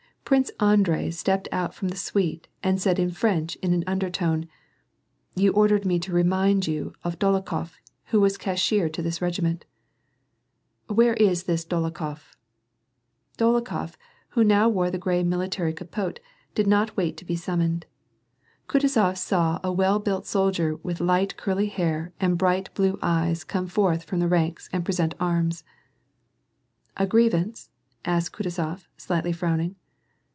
Prince 0.23 0.49
Andrei 0.61 1.11
stepped 1.11 1.49
out 1.51 1.73
from 1.73 1.89
the 1.89 1.97
suite 1.97 2.47
and 2.63 2.79
said 2.81 2.99
in 2.99 3.11
French 3.11 3.57
in 3.57 3.73
an 3.73 3.83
undertone,— 3.85 4.47
"You 5.35 5.51
ordered 5.51 5.83
me 5.83 5.99
to 5.99 6.13
remind 6.13 6.65
you 6.67 6.93
of 7.03 7.19
Dolokhof, 7.19 7.73
who 8.05 8.21
was 8.21 8.37
cashiered 8.37 8.93
to 8.93 9.01
this 9.01 9.21
regiment 9.21 9.65
"—"Where 10.87 11.15
is 11.15 11.43
this 11.43 11.65
Dolokhof?" 11.65 12.33
Dolokhof 13.37 13.97
who 14.29 14.45
now 14.45 14.69
wore 14.69 14.89
the 14.89 14.97
gray 14.97 15.21
military 15.21 15.73
capote, 15.73 16.21
did 16.55 16.65
not 16.65 16.95
wait 16.95 17.17
to 17.17 17.25
be 17.25 17.35
summoned. 17.35 17.85
Kutuzof 18.69 19.17
saw 19.17 19.59
a 19.65 19.71
well 19.73 19.99
built 19.99 20.25
soldier 20.25 20.77
with 20.77 21.01
light 21.01 21.35
curly 21.35 21.67
hair 21.67 22.13
and 22.21 22.37
bright 22.37 22.73
blue 22.73 22.97
eyes 23.01 23.43
come 23.43 23.67
forth 23.67 24.05
from 24.05 24.19
the 24.21 24.29
ranks 24.29 24.69
and 24.71 24.85
present 24.85 25.13
arms. 25.19 25.65
A 26.95 27.05
grievance?" 27.05 27.69
asked 28.05 28.31
Kutuzof, 28.33 28.87
slightly 28.95 29.33
frowning. 29.33 29.75